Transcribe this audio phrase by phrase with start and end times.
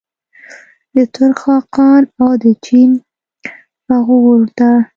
[0.95, 2.91] د ترک خاقان او د چین
[3.85, 4.69] فغفور ته.